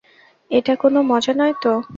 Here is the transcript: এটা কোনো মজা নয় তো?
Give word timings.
এটা 0.51 0.73
কোনো 0.75 0.99
মজা 1.01 1.33
নয় 1.33 1.55
তো? 1.63 1.71